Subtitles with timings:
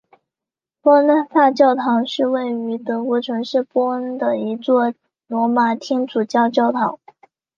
[0.81, 4.95] 波恩大教堂是位于德国城市波恩的一座
[5.27, 6.97] 罗马天主教教堂。